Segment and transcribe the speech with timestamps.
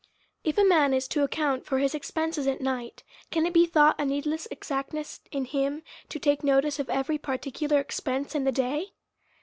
[0.43, 3.99] If a man is to account for his expenses at night, can it be thought
[4.01, 8.93] a needless exactness in him, to take notice of every particular expense in the day